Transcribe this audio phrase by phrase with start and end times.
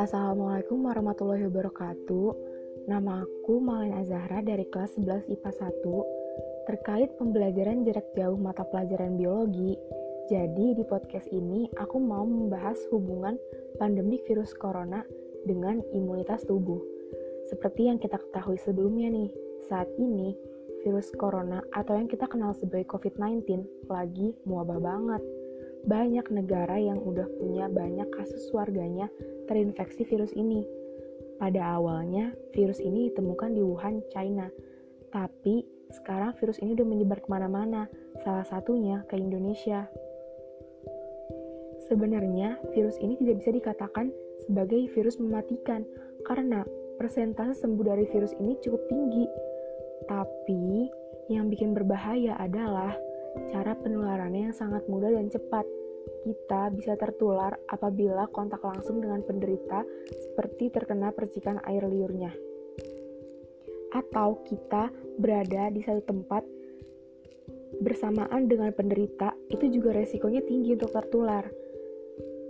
[0.00, 2.32] Assalamualaikum warahmatullahi wabarakatuh.
[2.88, 9.20] Nama aku Malin Azahra dari kelas 11 IPA 1 terkait pembelajaran jarak jauh mata pelajaran
[9.20, 9.76] biologi.
[10.32, 13.36] Jadi di podcast ini aku mau membahas hubungan
[13.76, 15.04] pandemi virus corona
[15.44, 16.80] dengan imunitas tubuh.
[17.52, 19.28] Seperti yang kita ketahui sebelumnya nih,
[19.68, 20.32] saat ini
[20.88, 23.44] virus corona atau yang kita kenal sebagai COVID-19
[23.92, 25.20] lagi muabah banget
[25.84, 29.12] banyak negara yang udah punya banyak kasus warganya
[29.46, 30.64] terinfeksi virus ini.
[31.38, 34.50] Pada awalnya, virus ini ditemukan di Wuhan, China.
[35.14, 35.62] Tapi,
[35.94, 37.86] sekarang virus ini udah menyebar ke mana-mana,
[38.26, 39.86] salah satunya ke Indonesia.
[41.86, 44.10] Sebenarnya, virus ini tidak bisa dikatakan
[44.44, 45.86] sebagai virus mematikan,
[46.26, 46.66] karena
[46.98, 49.24] persentase sembuh dari virus ini cukup tinggi.
[50.06, 50.92] Tapi,
[51.32, 52.94] yang bikin berbahaya adalah
[53.50, 55.66] cara penularannya yang sangat mudah dan cepat.
[56.24, 62.32] Kita bisa tertular apabila kontak langsung dengan penderita seperti terkena percikan air liurnya.
[63.92, 64.88] Atau kita
[65.20, 66.44] berada di satu tempat
[67.84, 71.44] bersamaan dengan penderita, itu juga resikonya tinggi untuk tertular.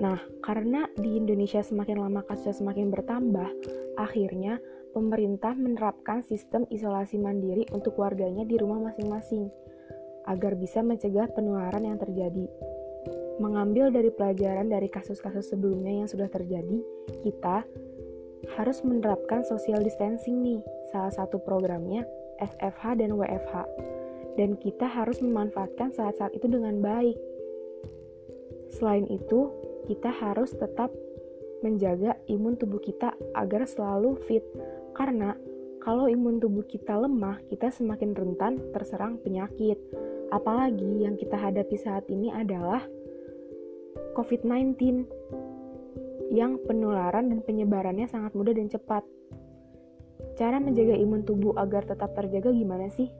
[0.00, 3.48] Nah, karena di Indonesia semakin lama kasusnya semakin bertambah,
[4.00, 4.58] akhirnya
[4.92, 9.48] pemerintah menerapkan sistem isolasi mandiri untuk warganya di rumah masing-masing
[10.28, 12.46] agar bisa mencegah penularan yang terjadi.
[13.40, 16.78] Mengambil dari pelajaran dari kasus-kasus sebelumnya yang sudah terjadi,
[17.26, 17.66] kita
[18.54, 20.60] harus menerapkan social distancing nih,
[20.92, 22.06] salah satu programnya
[22.38, 23.54] FFH dan WFH.
[24.32, 27.18] Dan kita harus memanfaatkan saat-saat itu dengan baik.
[28.72, 29.52] Selain itu,
[29.84, 30.88] kita harus tetap
[31.60, 34.42] menjaga imun tubuh kita agar selalu fit.
[34.92, 35.32] Karena
[35.82, 39.76] kalau imun tubuh kita lemah, kita semakin rentan terserang penyakit.
[40.30, 42.86] Apalagi yang kita hadapi saat ini adalah
[44.14, 44.78] COVID-19
[46.32, 49.04] yang penularan dan penyebarannya sangat mudah dan cepat.
[50.38, 53.10] Cara menjaga imun tubuh agar tetap terjaga gimana sih?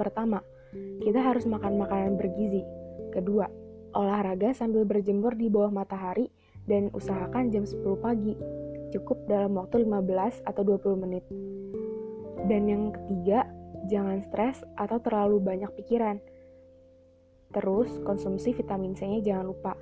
[0.00, 0.40] Pertama,
[1.04, 2.64] kita harus makan makanan bergizi.
[3.12, 3.44] Kedua,
[3.92, 6.32] olahraga sambil berjemur di bawah matahari
[6.64, 8.32] dan usahakan jam 10 pagi.
[8.92, 11.24] Cukup dalam waktu 15 atau 20 menit.
[12.44, 13.48] Dan yang ketiga,
[13.88, 16.20] jangan stres atau terlalu banyak pikiran.
[17.52, 19.72] Terus, konsumsi vitamin C-nya jangan lupa.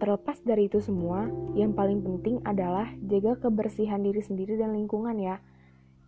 [0.00, 5.44] Terlepas dari itu semua, yang paling penting adalah jaga kebersihan diri sendiri dan lingkungan ya.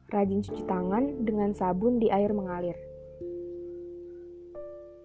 [0.09, 2.77] Rajin cuci tangan dengan sabun di air mengalir.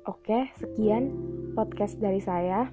[0.08, 1.12] Oke, sekian
[1.52, 2.72] podcast dari saya.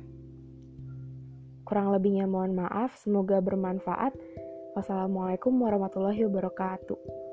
[1.65, 4.13] Kurang lebihnya mohon maaf, semoga bermanfaat.
[4.77, 7.24] Wassalamualaikum warahmatullahi wabarakatuh.